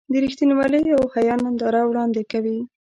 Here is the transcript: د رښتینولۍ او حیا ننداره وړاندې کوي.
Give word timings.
د 0.11 0.13
رښتینولۍ 0.23 0.83
او 0.97 1.03
حیا 1.13 1.35
ننداره 1.43 1.81
وړاندې 1.85 2.21
کوي. 2.31 2.57